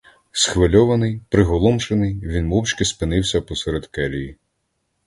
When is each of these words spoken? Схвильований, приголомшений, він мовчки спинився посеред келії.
Схвильований, 0.31 1.21
приголомшений, 1.29 2.19
він 2.23 2.45
мовчки 2.47 2.85
спинився 2.85 3.41
посеред 3.41 3.87
келії. 3.87 4.35